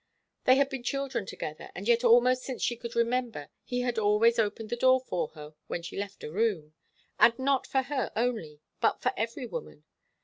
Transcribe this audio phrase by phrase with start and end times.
[0.45, 4.39] They had been children together, and yet almost since she could remember he had always
[4.39, 6.73] opened the door for her when she left a room.
[7.19, 9.83] And not for her only, but for every woman.